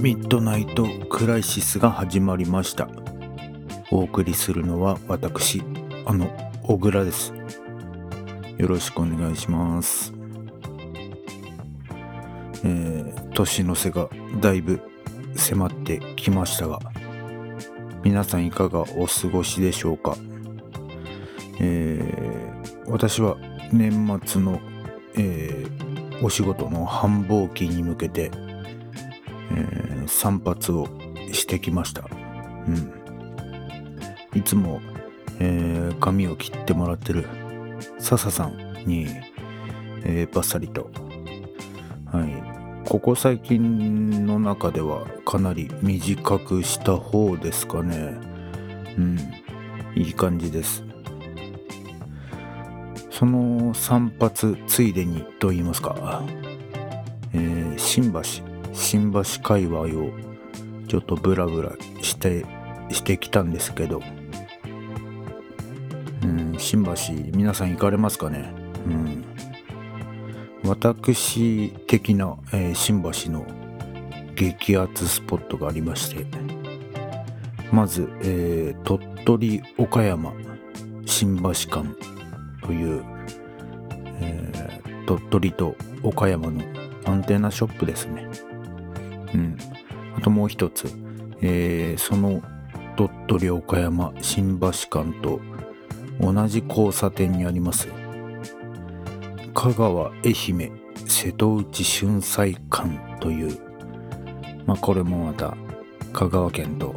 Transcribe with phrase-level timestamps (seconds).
[0.00, 2.88] ミッドナイトクライシスが始まりました。
[3.90, 5.62] お送りするのは私
[6.04, 6.30] あの
[6.62, 7.32] 小倉です。
[8.58, 10.12] よろしくお願いします。
[12.62, 14.08] えー、年の瀬が
[14.40, 14.80] だいぶ
[15.34, 16.78] 迫ってきましたが
[18.02, 20.16] 皆さんいかがお過ごしでしょうか？
[21.58, 23.38] えー、私は
[23.72, 24.60] 年末の、
[25.14, 28.30] えー、お仕事の繁忙期に向けて、
[29.52, 30.88] えー、散髪を
[31.32, 32.08] してきました。
[32.68, 32.92] うん。
[34.34, 34.80] いつも、
[35.38, 37.26] えー、髪を切ってもらってる
[37.98, 39.06] 笹さんに、
[40.04, 40.90] えー、バッサリと、
[42.12, 48.14] はい、ここ最近の中ではかなり短くした方ですかね。
[48.96, 49.18] うん、
[49.94, 50.84] いい感じです。
[53.10, 56.22] その散髪ついでにと言いますか、
[57.32, 58.20] えー、新橋
[58.76, 60.10] 新橋界隈を
[60.86, 62.44] ちょっとブラブラして
[62.90, 64.00] してきたんですけど、
[66.22, 66.92] うん、新橋
[67.34, 68.52] 皆さん行かれますかね、
[68.86, 69.24] うん、
[70.68, 73.44] 私的な、えー、新橋の
[74.36, 76.26] 激アツスポットがありまして。
[77.72, 80.32] まず、えー、鳥取岡山
[81.04, 81.96] 新橋間
[82.62, 83.04] という、
[84.20, 85.74] えー、鳥取と
[86.04, 86.62] 岡山の
[87.06, 88.28] アンテナショップですね。
[89.34, 89.56] うん。
[90.16, 90.88] あともう一つ、
[91.42, 92.42] えー、その
[92.96, 95.40] 鳥取岡山新橋間と
[96.20, 97.88] 同じ交差点にあります。
[99.54, 100.72] 香川愛媛
[101.06, 103.58] 瀬戸内春菜館という。
[104.66, 105.56] まあこれもまた
[106.12, 106.94] 香川県と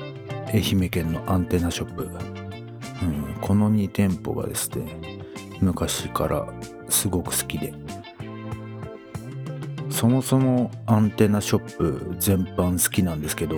[0.54, 4.98] 愛媛県のアンテナショップ、うん、この2店舗がですね
[5.62, 6.48] 昔から
[6.90, 7.74] すごく好きで。
[10.00, 13.58] そもそもアンテナショップ全般好きなんですけど、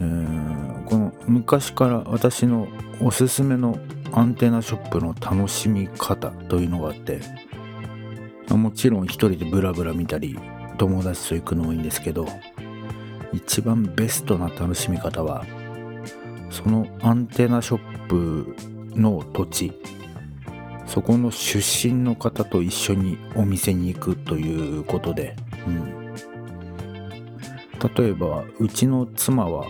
[0.00, 2.66] えー、この昔から私の
[3.02, 3.78] おすすめの
[4.12, 7.20] アンテナショップの楽しみ方というのがあって
[8.48, 10.38] もちろん一人でブラブラ見たり
[10.78, 12.26] 友達と行くのもいいんですけど
[13.34, 15.44] 一番ベストな楽しみ方は
[16.48, 18.56] そのアンテナショップ
[18.98, 19.74] の土地
[20.86, 25.36] そこの出身の方と一緒にお店に行くということで、
[25.66, 26.14] うん、
[27.96, 29.66] 例えばうちの妻は、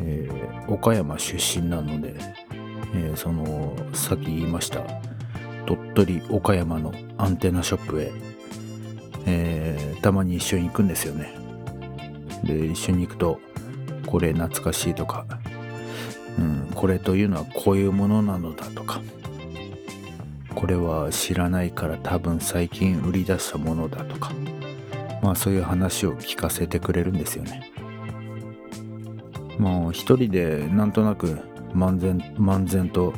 [0.00, 2.14] えー、岡山出身なので、
[2.94, 4.82] えー、そのさっき言いました
[5.66, 8.12] 鳥取岡山のアンテナショップへ、
[9.26, 11.34] えー、たまに一緒に行くんですよね。
[12.44, 13.40] で一緒に行くと
[14.06, 15.26] これ懐かしいとか
[16.38, 19.02] うん、これというのはこういうものなのだとか
[20.58, 24.32] これは知らないから多分最近売り出したものだとか
[25.22, 27.70] まあそういう話を聞かせてくれるんですよね。
[29.56, 31.38] もう一人でなんとなく
[31.72, 33.14] 漫然漫然と、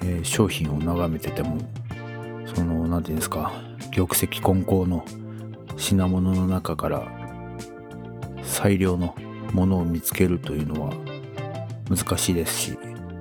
[0.00, 1.58] えー、商品を眺めてても
[2.52, 3.52] その何て言うんですか
[3.94, 5.04] 玉石混交の
[5.76, 7.06] 品物の中から
[8.42, 9.14] 最良の
[9.52, 10.92] ものを見つけるというのは
[11.88, 12.78] 難しいですし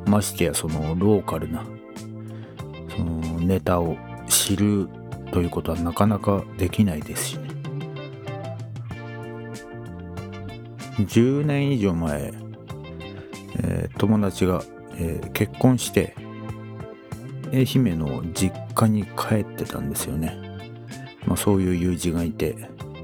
[0.07, 1.63] ましてやそのローカルな
[2.89, 3.97] そのネタを
[4.27, 4.87] 知る
[5.31, 7.49] ということはなかなかできないですしね。
[10.99, 12.33] 10年以上前、
[13.59, 14.63] えー、友達が、
[14.95, 16.15] えー、結婚して
[17.51, 20.37] 愛媛の実家に帰ってたんですよね、
[21.25, 22.55] まあ、そういう友人がいて、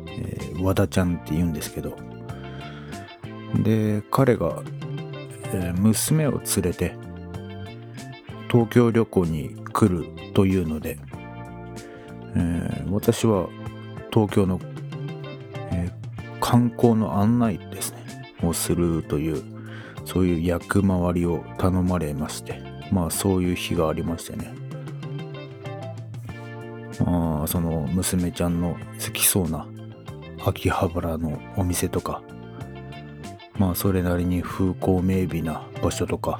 [0.08, 1.98] えー、和田ちゃんって言うんですけど。
[3.64, 4.62] で彼が
[5.54, 6.96] えー、娘を連れて
[8.52, 11.00] 東京旅行に来るというので、
[12.36, 13.50] えー、私は
[14.14, 14.60] 東京の、
[15.72, 18.36] えー、観光の案内ですね。
[18.44, 19.44] をするという
[20.06, 22.62] そういう役回りを頼まれまして
[22.92, 24.54] まあそういう日がありましてね。
[27.04, 29.66] まあその娘ちゃんの好きそうな
[30.46, 32.22] 秋葉原のお店とか
[33.58, 36.40] まあそれなりに風光明媚な場所とか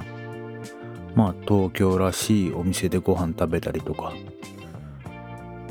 [1.14, 4.12] まあ東京らしいお店でご飯食べたりとか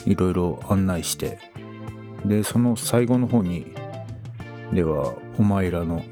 [0.06, 1.40] いろいろ案内して
[2.26, 3.74] でその最後の方に
[4.74, 6.04] ではお前らの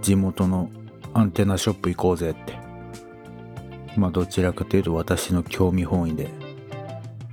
[0.00, 0.70] 地元の
[1.14, 2.58] アンテナショップ行こうぜって
[3.96, 6.28] まあどちらかというと私の興味本位で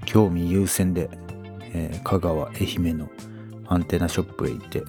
[0.05, 1.09] 興味優先で、
[1.73, 3.09] えー香川愛媛の
[3.67, 4.83] アンテナショップへ行って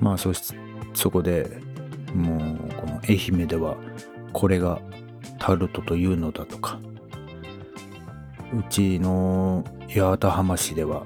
[0.00, 0.54] まあそし
[0.94, 1.60] そこで
[2.14, 3.76] もうこの愛媛では
[4.32, 4.80] これが
[5.38, 6.78] タルトというのだとか
[8.52, 11.04] うちの八幡浜市では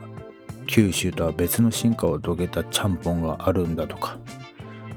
[0.66, 4.18] 九州とは別の進化を遂げたちゃんぽんがあるんだとか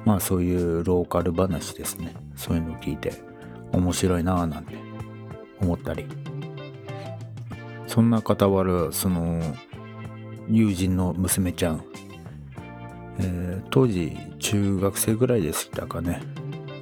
[0.06, 2.16] まあそういうローカル話ですね。
[2.38, 3.12] そういうのを聞いて
[3.74, 4.76] 面白いなぁなんて
[5.60, 6.06] 思ったり。
[7.88, 9.42] そんな傍らその
[10.50, 11.84] 友人の娘ちゃん、
[13.20, 16.22] えー当時中学生ぐらいでしたかね。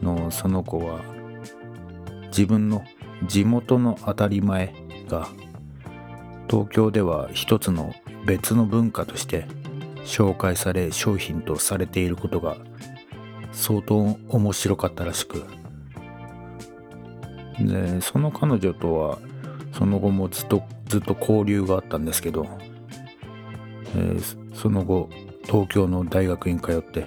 [0.01, 1.01] のその子は
[2.27, 2.83] 自分の
[3.27, 4.73] 地元の当たり前
[5.09, 5.27] が
[6.49, 7.93] 東京では一つの
[8.25, 9.47] 別の文化として
[10.05, 12.57] 紹介され商品とされていることが
[13.51, 15.43] 相当面白かったらしく。
[17.59, 19.17] でその彼女とは
[19.71, 22.45] その後もずっとずっと交流があったんですけど、
[23.95, 25.09] えーその後
[25.45, 27.05] 東京の大学に通って、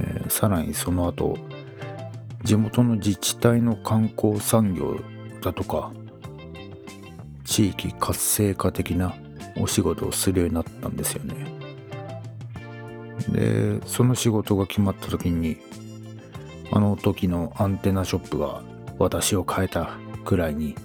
[0.00, 1.36] えーさらにその後
[2.44, 5.00] 地元の自治体の観光産業
[5.42, 5.92] だとか
[7.44, 9.14] 地域活性化的な
[9.58, 11.46] お仕事をするようになったんですよね。
[13.30, 15.58] でその仕事が決まった時に
[16.70, 18.62] あの時のアンテナショップが
[18.98, 19.90] 私を変えた
[20.24, 20.76] くらいに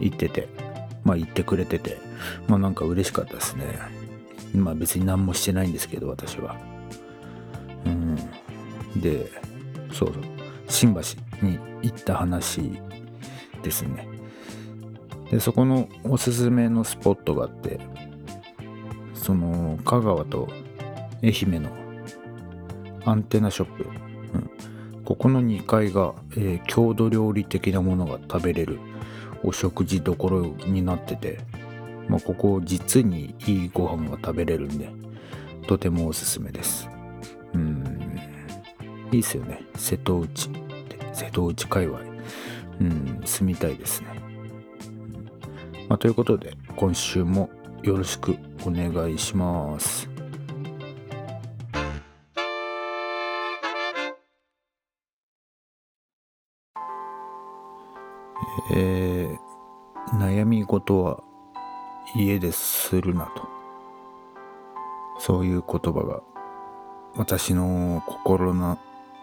[0.00, 0.48] 言ってて
[1.04, 1.98] まあ言ってくれてて
[2.46, 3.93] まあなんか嬉しかったですね。
[4.54, 6.56] まあ別に何もしてないんですけど私は。
[7.84, 8.16] うん。
[9.00, 9.30] で
[9.92, 10.22] そうそう。
[10.68, 11.00] 新橋
[11.46, 12.72] に行った話
[13.62, 14.08] ですね。
[15.30, 17.80] でそこのおすすめのスポットがあって
[19.14, 20.48] その香川と
[21.22, 21.70] 愛媛の
[23.04, 23.84] アンテナショップ、
[24.34, 24.50] うん、
[25.04, 28.78] ここの2階が、えー郷土料理的なものが食べれる
[29.42, 31.40] お食事どころになってて、
[32.08, 34.90] まあ、ここ実にいいご飯が食べれるんで
[35.66, 36.88] とてもおすすめです。
[37.54, 38.20] うん。
[39.12, 39.62] いいっすよね。
[39.76, 40.50] 瀬戸内。
[41.12, 42.00] 瀬戸内界隈。
[42.80, 43.22] うん。
[43.24, 44.08] 住みたいですね、
[45.88, 47.48] まあ、ということで今週も
[47.82, 48.36] よろしく
[48.66, 50.08] お願いします。
[58.72, 61.22] えー、悩み事は
[62.14, 63.48] 家でするなと。
[65.18, 66.20] そういう言葉が
[67.16, 68.78] 私の心の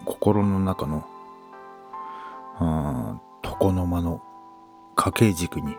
[0.05, 1.05] 心の中の
[3.43, 4.21] 床の間の
[4.95, 5.75] 家計軸に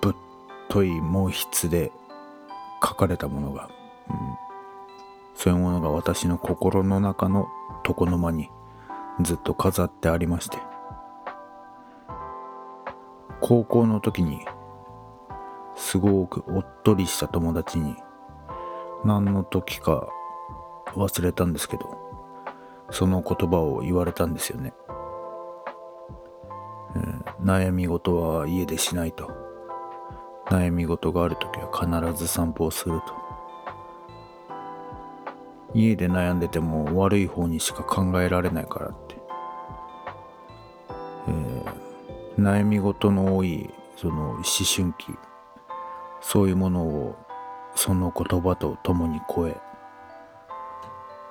[0.00, 0.14] ぶっ
[0.68, 1.92] とい毛筆で
[2.82, 3.68] 書かれたものが、
[4.10, 4.16] うん、
[5.34, 7.48] そういうものが私の心の中の
[7.86, 8.50] 床の間に
[9.20, 10.58] ずっと飾ってありまして。
[13.40, 14.44] 高校の時に
[15.78, 17.96] すごくおっとりした友達に
[19.04, 20.08] 何の時か
[20.94, 21.96] 忘れたんですけど
[22.90, 24.74] その言葉を言われたんですよね、
[26.96, 29.30] えー悩み事は家でしないと。
[30.46, 33.14] 悩み事がある時は必ず散歩をすると。
[35.72, 39.16] 家で悩んでても悪い方にしか考えられないからって、
[41.28, 45.12] えー悩み事の多いその思春期
[46.20, 47.16] そういうものを
[47.74, 49.56] その言葉と共に超え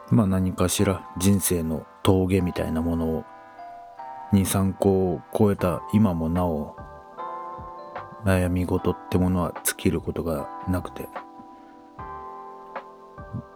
[0.10, 3.26] まあ何かしら人生の峠みたいなものを
[4.34, 6.76] 23個を超えた今もなお
[8.24, 11.08] 悩み事ってものは尽きることがなくて、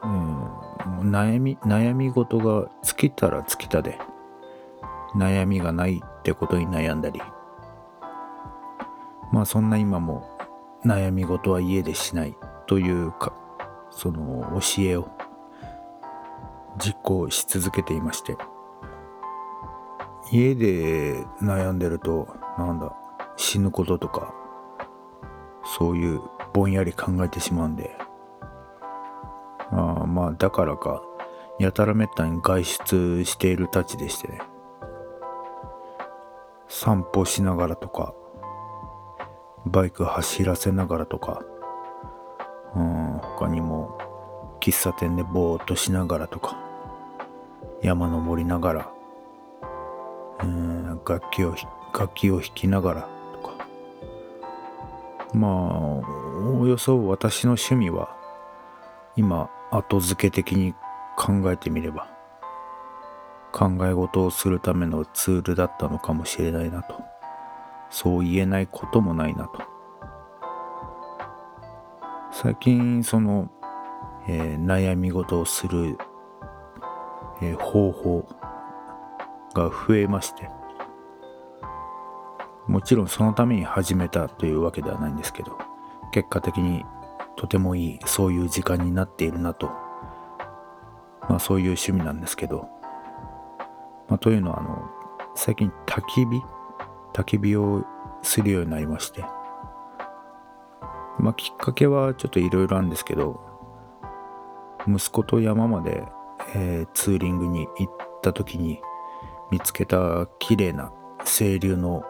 [0.03, 3.97] うん、悩み悩み事が尽きたら尽きたで
[5.15, 7.21] 悩みがないってことに悩んだり
[9.31, 10.30] まあそんな今も
[10.85, 12.35] 悩み事は家でしない
[12.67, 13.33] というか
[13.89, 15.09] その教えを
[16.77, 18.37] 実行し続けていまして
[20.31, 22.95] 家で悩んでるとなんだ
[23.35, 24.33] 死ぬこととか
[25.77, 26.21] そういう
[26.53, 27.95] ぼんやり考えてしまうんで
[29.71, 31.01] あまあだからか
[31.59, 34.41] やたらめったに外出しているたちでしてね。
[36.71, 38.15] 散歩しながらとか
[39.65, 41.43] バイク走らせながらとか
[42.75, 43.97] うん他にも
[44.59, 46.57] 喫茶店でぼーっとしながらとか
[47.81, 48.91] 山登りながら
[50.43, 51.55] うん楽器を
[51.93, 53.67] 楽器を弾きながらとか。
[55.33, 58.15] まあおおよそ私の趣味は
[59.15, 60.73] 今後付け的に
[61.17, 62.07] 考えてみれば
[63.51, 67.10] 考え事をするためのツールだったのかもしれないなと。
[67.91, 69.61] そう言えないこともないなと。
[72.31, 73.51] 最近その、
[74.27, 75.97] えー、悩み事をする、
[77.41, 78.27] えー、方法
[79.53, 80.49] が増えまして
[82.67, 85.57] もちろんそのために始めたというわけではないんですけど
[86.13, 86.85] 結果的に
[87.35, 89.67] とてもいいそういう時間になっているなと。
[91.29, 92.67] まあそういう趣味なんですけど、
[94.07, 94.89] まあ、というのはあの
[95.35, 96.41] 最近焚き火
[97.13, 97.83] 焚き火を
[98.21, 99.23] するようになりまして。
[101.19, 103.39] まあきっかけはちょっといろいろあるんですけど
[104.87, 106.03] 息子と山まで、
[106.55, 108.81] えー、ツーリングに行った時に
[109.51, 110.91] 見つけた綺麗な
[111.25, 112.03] 清流の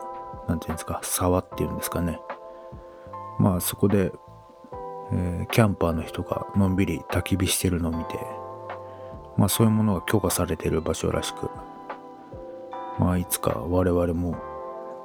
[0.48, 2.22] 何て言うんですか沢っていうんですかね。
[3.40, 4.14] まあそこで
[5.14, 8.18] えー、キャンパーの人がのんびり焚き火してるのを見て、
[9.38, 11.50] まあそういうものが許可されてる場所らしく、
[12.98, 14.38] まあいつか我々も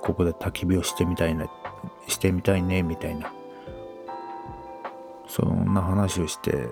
[0.03, 1.47] ここで焚き火をしてみたいな、
[2.09, 3.33] してみたいね、みたいな。
[5.26, 6.69] そんな話をして、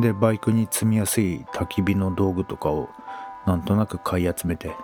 [0.00, 2.88] で、バイクに積みやすい焚き火の道具とかを
[3.46, 4.74] なんとなく買い集めて、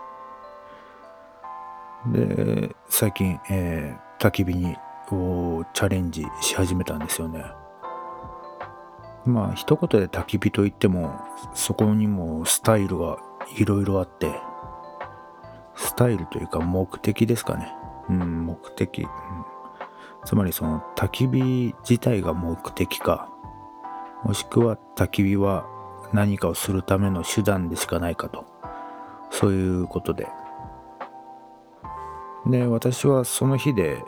[2.07, 4.77] で、最近、えー、焚き火に
[5.11, 7.45] をチャレンジし始めたんですよね。
[9.25, 11.15] まあ一言で焚き火といっても
[11.55, 13.19] そこにもスタイルが
[13.57, 14.33] いろいろあって
[15.75, 17.73] スタイルというか目的ですかね。
[18.09, 19.09] うん目的、うん、
[20.25, 23.29] つまりその焚き火自体が目的か。
[24.25, 25.67] もしくは焚き火は
[26.13, 28.45] 何かをするための手段でしかないかと。
[29.31, 30.29] そういうことで。
[32.47, 34.03] で私はその日で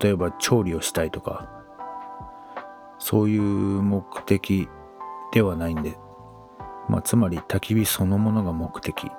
[0.00, 1.58] 例えば調理をしたいとか。
[2.98, 4.68] そういう目的
[5.32, 5.96] ではないんで、
[6.88, 9.10] まあ、つまり焚き火そのものが目的。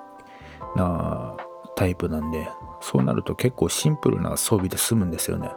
[0.76, 1.36] な
[1.80, 2.46] タイプなんで、
[2.82, 5.50] そうなると結構シンプルな装備で済むんですよね。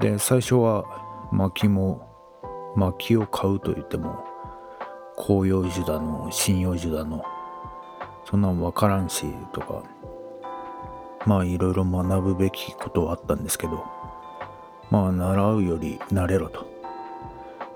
[0.00, 2.08] で、最初は薪も、
[2.74, 4.24] 薪を買うと言っても、
[5.16, 7.22] 広葉樹だの、針葉樹だの、
[8.24, 9.84] そんなん分からんし、とか、
[11.24, 13.84] まあいろいろ学ぶべきことはあったんですけど、
[14.90, 16.66] まあ習うより慣れろと。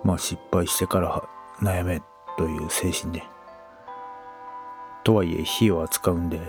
[0.03, 1.23] まあ失敗してから
[1.61, 2.03] 悩め
[2.37, 3.36] という精神で。
[5.07, 6.41] とはいえ火を扱うんで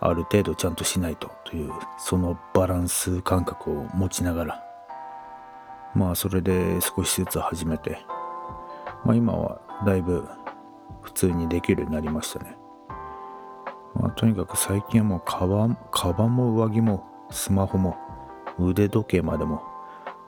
[0.00, 4.64] ある程度ちゃんとしないとというそのバランス感覚を持ちながら
[5.94, 7.98] まあそれで少しずつ始めて
[9.04, 10.26] まあ今はだいぶ
[11.02, 12.56] 普通にできるようになりましたね。
[13.94, 17.96] まあ、とにかく最近はもうカバン、カバンも上着もスマホも
[18.58, 19.62] 腕時計までも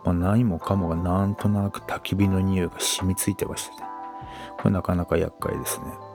[0.05, 3.89] まあ、何もかもがなんとなく焚き火の匂いが染みついてましたね。
[4.59, 6.10] これなかなか厄介ですね。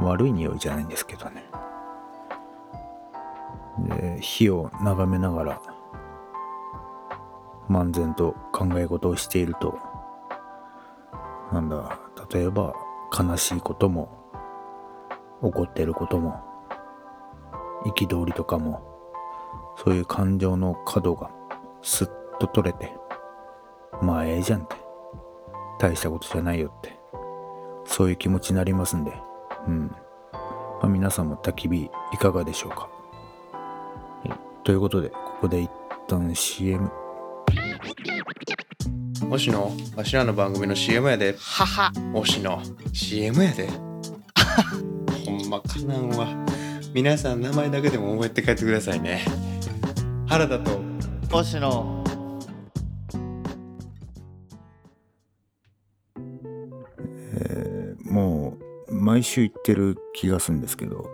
[0.00, 1.44] 悪い匂いじゃないんですけどね。
[3.78, 5.62] で、火を眺めながら、
[7.68, 9.78] 漫然と考え事をしていると、
[11.52, 11.98] なんだ、
[12.32, 12.74] 例えば
[13.16, 14.08] 悲しいことも、
[15.40, 16.40] 怒ってることも、
[17.84, 18.82] 憤りとかも、
[19.76, 21.30] そういう感情の角が
[21.82, 22.08] すっ
[22.38, 22.94] と取れて、
[24.00, 24.76] まあええじゃんって。
[25.78, 26.96] 大したことじゃないよって。
[27.84, 29.12] そういう気持ちになりますんで、
[29.66, 29.94] うん。
[30.80, 32.88] まあ、皆さんも焚き火いかがでしょうか？
[34.64, 35.70] ということで、ここで一
[36.08, 36.90] 旦 CM。
[39.28, 41.36] もしの、わしらの番組の CM やで。
[41.38, 41.90] はは。
[42.12, 43.68] もしの、CM やで。
[45.26, 46.28] ほんまかなんわ。
[46.94, 49.24] 皆さん名前だけでも覚えて帰ってくださいね。
[50.28, 50.80] 原田と、
[51.30, 52.01] 星野。
[59.12, 61.10] 毎週行ってる気がするんですけど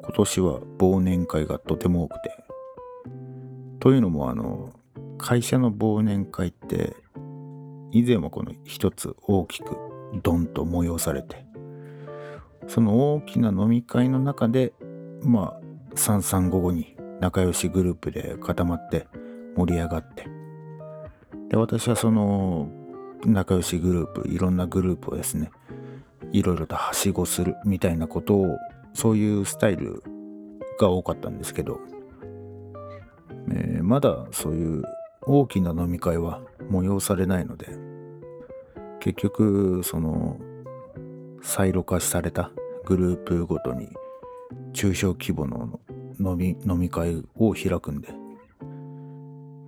[0.00, 2.30] 今年は忘年会がとても多くて。
[3.80, 4.72] というのもあの
[5.18, 6.96] 会社の忘年会って
[7.92, 9.76] 以前はこの一つ大きく
[10.22, 11.44] ドンと催されて
[12.66, 14.72] その大きな飲み会の中で
[15.22, 19.06] まあ3355に仲良しグループで固まって
[19.54, 20.26] 盛り上がって
[21.50, 22.70] で私はその
[23.26, 25.50] 仲良しグループいろんなグループをですね
[26.32, 28.58] いろいろとはしごするみたいなことを
[28.92, 30.02] そういうスタイル
[30.78, 31.80] が多かったんですけど、
[33.50, 34.82] えー、まだそういう
[35.22, 37.68] 大きな飲み会は催されないので
[39.00, 40.38] 結局その
[41.42, 42.50] サイロ化された
[42.84, 43.88] グループごとに
[44.72, 45.80] 中小規模の
[46.18, 48.08] 飲み飲み会を開くんで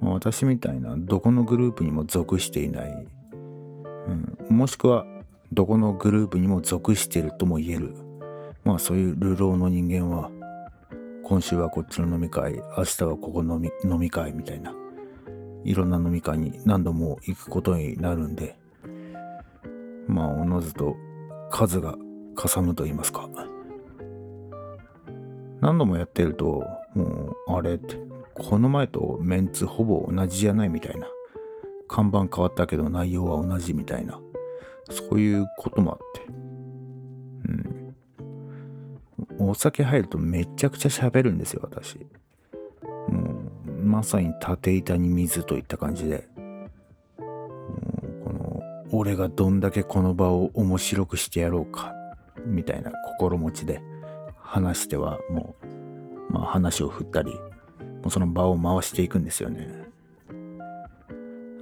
[0.00, 3.06] 私みたいなどこのグループにも属していない、
[4.08, 5.04] うん、もしくは
[5.52, 7.95] どこのグループにも属してるとも言える。
[8.64, 10.30] まあそういう流浪の人間は
[11.25, 14.73] 今週はこっちの飲み会明日はここの飲み飲み会みたいな。
[15.64, 18.57] いろんな飲み会に何度も行くことになるんで
[20.07, 20.97] まあおのずと
[21.50, 21.97] 数が
[22.35, 23.28] かさむと言いますか。
[25.61, 26.64] 何度もやってると
[26.95, 27.99] もうあれって
[28.35, 31.07] この前とメンツほぼ同じじゃないみたいな。
[31.88, 34.21] 看板変わったけど内容は同じみたいな。
[34.90, 36.32] そういうこともあって。
[39.38, 39.50] うん。
[39.50, 41.99] お酒入るとめちゃくちゃ喋るんですよ私。
[43.09, 46.28] もうまさに縦板に水といった感じで。
[47.16, 48.61] この
[48.92, 51.94] 俺がどんだけこの場を面白くしてやろうか
[52.44, 53.80] みたいな心持ちで
[54.37, 55.54] 話してはも
[56.28, 59.68] う、まあ、話を振ったりもうその場を回していくんですよね。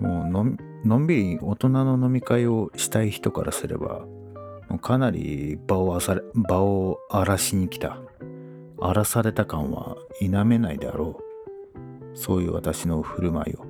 [0.01, 4.07] もうのんのんびり大人の飲み会をしたい人からすれば
[4.81, 7.99] かなり場をあされ場を荒らしに来た。
[8.81, 11.21] 荒らされた感は否めないであろ
[12.15, 12.17] う。
[12.17, 13.65] そういう私の振る舞いを。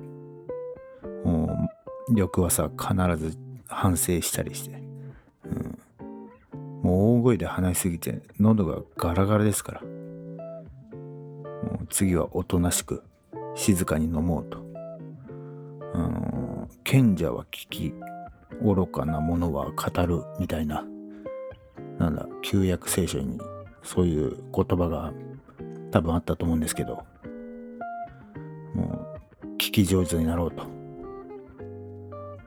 [1.25, 1.67] も
[2.09, 4.81] う翌朝必ず反省したりして、
[5.45, 5.79] うん、
[6.81, 9.81] もう大声で話しすぎて喉がガラガラですから。
[9.81, 13.03] もう次はおとなしく
[13.55, 14.59] 静かに飲もうと、
[15.93, 17.93] うん、賢者は聞き
[18.61, 20.85] 愚かなものは語るみたいな
[21.97, 23.39] なんだ旧約聖書に
[23.83, 25.13] そういう言葉が
[25.91, 27.03] 多分あったと思うんですけど
[28.75, 30.79] もう聞き上手になろうと。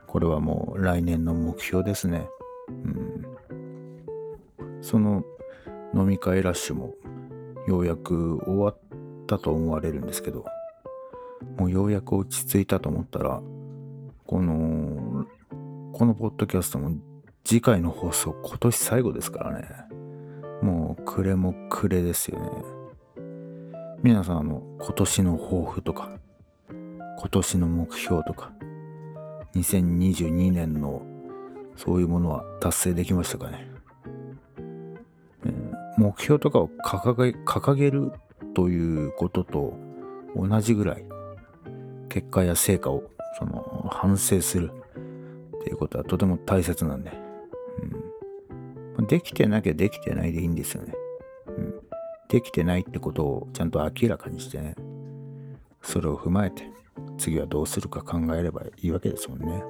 [0.07, 2.29] これはもう来年の目標ですね。
[2.69, 3.25] うん。
[4.83, 5.25] その
[5.95, 6.95] 飲み会ラッシュも
[7.67, 8.79] ようやく終わっ
[9.27, 10.45] たと思われるんですけど
[11.57, 13.43] もうようやく落ち着いたと思ったら
[14.27, 15.27] この
[15.93, 16.97] このポッドキャストも
[17.45, 19.69] 次回の放送今年最後ですからね。
[20.63, 22.51] もう暮れも暮れですよね。
[24.03, 26.11] 皆さんあの今年の抱負とか
[26.69, 28.53] 今年の目標とか
[29.55, 31.03] 2022年の
[31.77, 33.71] そういうものは達成できましたかね、
[35.47, 35.53] え
[35.99, 38.13] 目標とかを掲げ掲げる
[38.55, 39.75] ということと
[40.37, 41.05] 同じぐらい
[42.13, 43.05] 結果や成果を
[43.39, 44.71] その反省する。
[45.63, 47.13] っていうことはとても大切なんで、
[48.99, 50.93] うん、できてなきゃできてないでいいんですよね、
[51.47, 51.75] うん、
[52.29, 54.75] できてないってことをちゃんと明らかにしてね。
[55.81, 56.71] それを踏まえて
[57.19, 59.63] 次はどうするか考えればいいわけですもんね。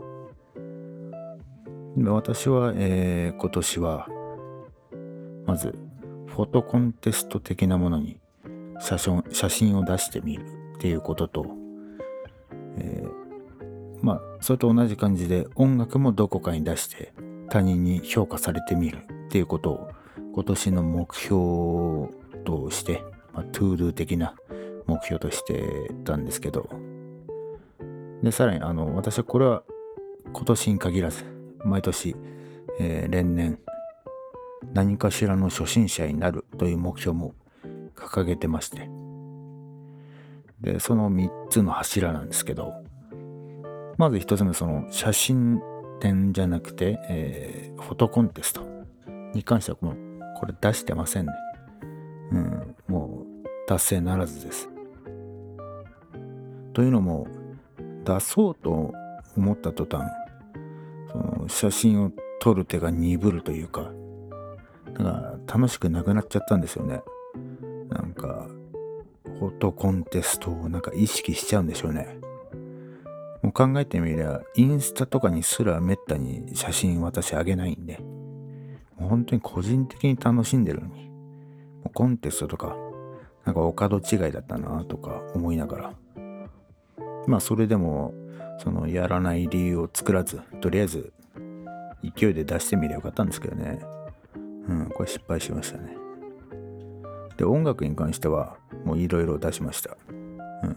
[1.96, 4.08] で私は、えー今年は
[5.46, 5.74] まず
[6.26, 8.18] フォトコンテスト的なものに
[8.80, 10.44] 写真を出してみる
[10.76, 11.61] っていうことと、
[12.78, 13.22] えー
[14.02, 17.12] まあそれと同じ感じで音楽もどこかに出して
[17.48, 19.90] 他人に評価されてみるっていうことを
[20.34, 21.32] 今年の目標
[22.44, 24.34] として、まあ、 to do 的な
[24.86, 25.62] 目標として
[26.04, 26.68] たんですけど。
[28.22, 29.64] でさらにあの私はこれは
[30.32, 31.24] 今年に限らず
[31.64, 32.14] 毎年、
[32.78, 33.58] えー連年
[34.72, 37.34] 何かしらの初心者になるという目標も
[37.96, 39.01] 掲げてまして。
[40.62, 42.72] でその3つの柱なんですけど
[43.98, 45.60] まず1つ目その写真
[46.00, 48.62] 展じゃなくて、えーフォトコンテスト
[49.34, 49.96] に関してはもう
[50.38, 51.32] これ出してませんね。
[52.30, 54.68] うんもう達成ならずです。
[56.72, 57.26] というのも
[58.04, 58.94] 出そうと
[59.36, 60.10] 思った途端
[61.10, 63.92] その写真を撮る手が鈍るというか
[64.86, 67.02] だから楽しくなくなっちゃったんですよね。
[67.90, 68.46] なんか
[69.42, 72.16] フォトコンテストをなんか意識しちゃうんでしょうね。
[73.42, 77.98] もう考えてみりゃインスタとかにすらめったに写真私あげないんで。
[78.96, 81.08] もう本当に個人的に楽しんでるのに。
[81.82, 82.76] もうコンテストとか
[83.44, 85.94] なんかお門違いだったなとか思いながら。
[87.26, 88.14] まあそれでも
[88.60, 91.12] そのやらない理由を作らずとりあえず
[92.16, 93.80] 勢いで出してみればよかったんですけどね。
[94.68, 96.01] うんこれ失敗しましたね。
[97.42, 99.96] で音楽に関してはもういろいろ出しました。
[100.08, 100.68] うん。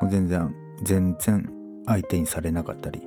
[0.00, 1.50] もう全然全然
[1.86, 3.02] 相手にされなかったり、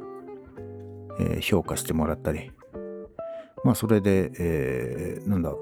[1.21, 2.51] えー評価してもらったり。
[3.63, 5.53] まあそれで、えーなんだ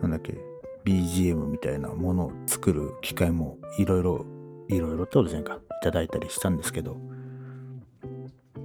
[0.00, 0.36] なんだっけ
[0.84, 4.24] BGM みたいなものを作る機会もいろいろ
[4.68, 5.54] いろいろとじゃんか。
[5.54, 6.96] いただいたりしたんですけど。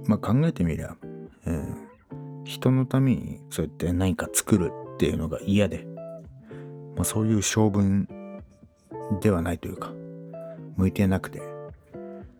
[0.06, 0.96] まあ考えてみりゃ、
[1.44, 1.90] えー
[2.44, 5.86] 人のためにそうやって何か作るっていうのが嫌で、
[7.00, 8.06] まあ、そういう性分
[9.22, 9.90] ではないというか
[10.76, 11.40] 向いてなくて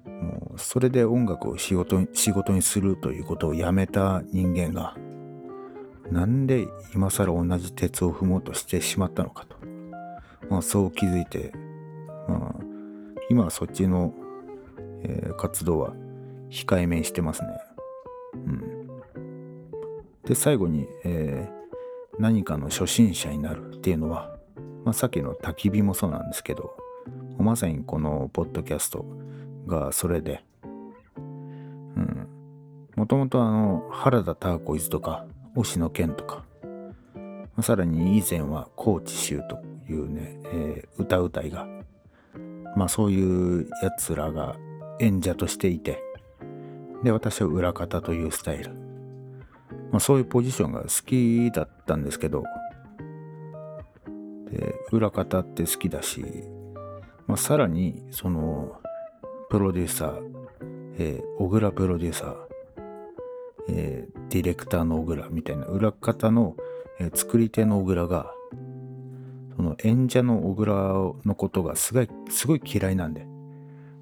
[0.04, 4.98] もうそれで音楽を仕事に仕事にするということをやめた人間が
[6.10, 9.56] なんで今更同じ鉄を踏もうとしてしまったのかと、
[10.50, 11.52] まあ、そう気づいて、
[12.28, 12.62] まあ、
[13.30, 14.12] 今はそっちの、
[15.04, 15.94] えー活動は
[16.50, 17.48] 控えめにしてますね。
[18.34, 18.86] うん、
[20.26, 21.60] で最後に、えー
[22.20, 24.36] 何かの初心者になるっていうのは、
[24.84, 26.76] まあ、さっきの焚き火もそうなんですけど
[27.38, 29.04] まさにこのポッドキャスト
[29.66, 30.44] がそれで
[31.16, 32.28] うん。
[32.96, 41.66] もともとあの原田ターコイズとか星野源とか、まあさらに以前は高知州というね、えー歌うたいが
[42.76, 44.56] まあそういうやつらが
[44.98, 46.02] 演者としていて
[47.02, 48.74] で私は裏方というスタイル。
[49.90, 52.44] まあ、そういうポジションが好きだったんですけど
[54.50, 56.24] で裏方って好きだし、
[57.26, 58.80] まあ、さらにその
[59.48, 60.20] プロデューサー、
[60.98, 62.36] えー小倉プロデューサー、
[63.68, 66.56] えーディレクターの小倉みたいな裏方の、
[66.98, 68.32] えー作り手の小倉が
[69.56, 70.72] その演者の小倉
[71.24, 73.26] のことがすごいすごい嫌いなんで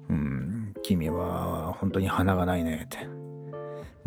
[0.09, 3.19] うん君は本当に花がないねって。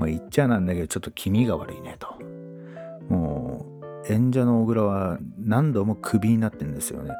[0.06, 2.18] 言っちゃなんだけどちょっと気味が悪いねと。
[3.08, 3.41] もう
[4.08, 7.12] 演者の小倉は何度もクビになってんですよね。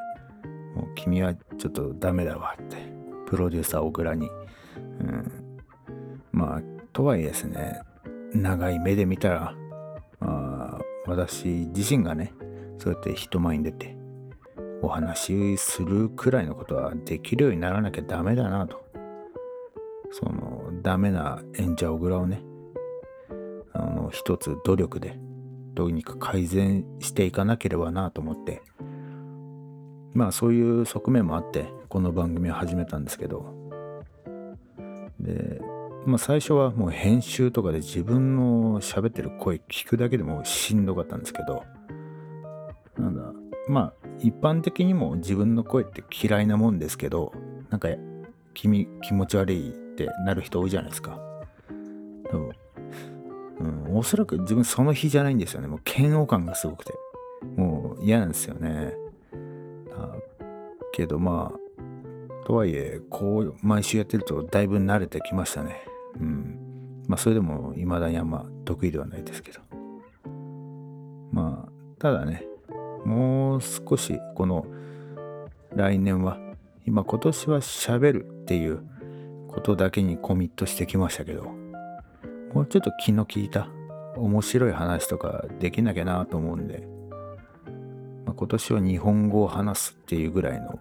[0.75, 2.77] もう君はちょっとダメだわって
[3.27, 4.29] プロデューサー小倉に。
[5.01, 5.33] うん。
[6.33, 7.81] まあとはいえですね
[8.35, 9.55] 長い目で見たら
[10.21, 12.33] まあ私自身がね
[12.79, 13.97] そうやって人前に出て
[14.81, 18.83] お話しするくらいのことはできるようにならなきゃダメだなと。
[20.11, 22.43] そのダメな演者小倉をね
[23.73, 25.19] あの一つ努力で
[25.75, 28.63] どうにか改善していかなければなと思って。
[30.15, 33.55] まあそういう側面もあってこの番組を始めたんですけど。
[35.21, 35.61] で
[36.05, 41.63] まあ最初はもう編集とかで自分の喋ってる声聞くだけでもしんどかったんですけど。
[42.99, 43.33] なんだ
[43.69, 47.33] まあ一般的にも自分の声って嫌いなもんですけど
[47.71, 47.89] なんか
[48.55, 51.19] 君気持ち悪いってなる人多いじゃないですか。
[53.93, 55.69] もう、おそらく自分その日じゃないんですよね。
[55.69, 56.95] もう嫌悪感がすごくて。
[57.57, 58.95] もう嫌なんですよね。
[60.93, 65.83] けどまあ、とはいえ、こう毎週やってるとだいぶ慣れてきましたね。
[66.21, 67.05] うん。
[67.09, 69.61] まあそれでも未だにあんま得意ではないですけど。
[71.33, 72.47] まあ、ただね、
[73.05, 74.67] もう少しこの
[75.75, 76.39] 来年は、
[76.87, 78.83] 今今年は喋るっていう
[79.49, 81.51] ことだけにコミットしてきましたけど、
[82.53, 83.69] もうちょっと気の利いた
[84.17, 86.87] 面白い話とかできなきゃなと思うんで、
[88.27, 90.79] まあ、今年は日本語を話すっていうぐらいの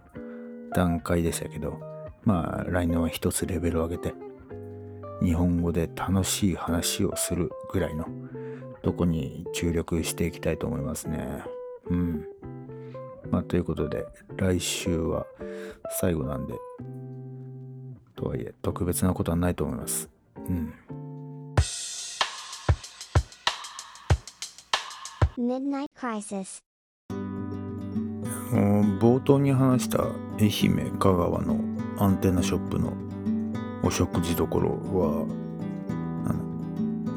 [0.74, 1.80] 段階でしたけど、
[2.24, 4.14] まあ来年は一つレベルを上げて、
[5.24, 8.08] 日本語で楽しい話をするぐらいの
[8.84, 11.44] とこに注力していきたいと思いますね。
[11.90, 12.26] うん。
[13.30, 14.06] まあということで、
[14.38, 15.26] 来週は
[16.00, 16.56] 最後なんで、
[18.16, 20.10] とはいえ特別なことはないと思います。
[20.38, 20.74] うん。
[29.00, 30.04] 冒頭に話した
[30.40, 31.60] 愛媛香川の
[31.98, 32.94] アンテナショップの
[33.84, 35.26] お食事どころは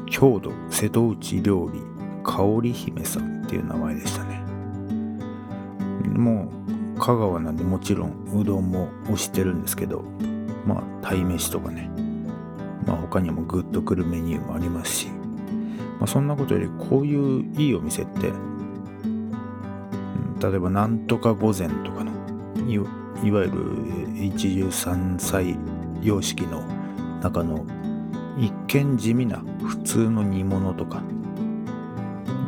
[0.09, 1.79] 郷土瀬戸内料理
[2.23, 4.43] 香り姫さんっていう名前でしたね。
[6.07, 6.51] も
[6.95, 10.03] う香川なんでもちろんうどんも推してるんですけど
[10.65, 11.91] まあ鯛めしとかね。
[12.87, 15.09] まあ他にもグッとくるメニューもありますし、
[15.99, 18.31] まあ、そんなことよりこういういいお店って
[20.41, 22.11] 例えばなんとか御膳とかの
[22.67, 22.87] いわ
[23.23, 25.57] ゆる一汁三菜
[26.01, 26.61] 様式の
[27.21, 27.65] 中の
[28.37, 31.01] 一見地味な普通の煮物とか、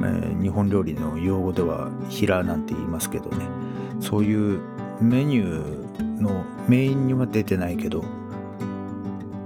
[0.01, 3.45] えー日本料理の用語では平なんて言いますけどね。
[3.99, 4.61] そういう
[5.01, 8.03] メニューのメインには出てないけど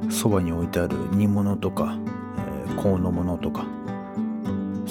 [0.10, 1.98] そばに置いてある煮物とか、
[2.68, 3.66] えー、香の物とか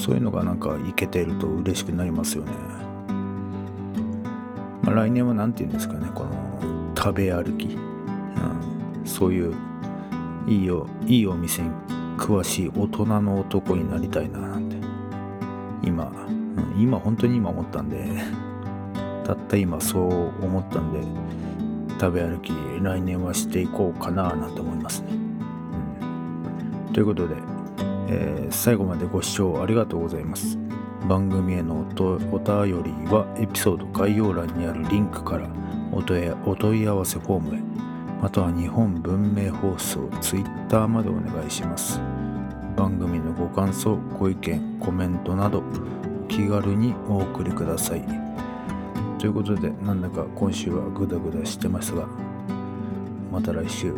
[0.01, 2.53] そういうのがなんかいけてると嬉しくなりますよね。
[4.83, 9.55] まあ、来年は何て言うんですかねこの食べ歩き、うん、そういう
[10.49, 11.71] いいよいいお店に
[12.17, 14.77] 詳しい大人の男になりたいななんて。
[15.83, 18.05] 今、うん、今本当に今思ったんで。
[19.25, 21.01] たった今そう思ったんで
[22.01, 25.09] 食べ歩き来年はしていこうかななんて思いますね、
[26.87, 27.37] うん、ということで、
[28.13, 30.59] えー最後までご視聴ありがとうございます。
[31.09, 35.49] 番組へのおお便りはエピソード概要欄にあるリンクから
[35.93, 37.61] お問お問い合わせフォームへ
[38.21, 42.01] または日本文明放送 Twitter までお願いします。
[42.77, 45.63] 番組のご感想ご意見コメントなど
[46.25, 48.03] お気軽にお送りください。
[49.19, 52.07] ということでなんだか今週はグダグダしてますが
[53.31, 53.95] また来週。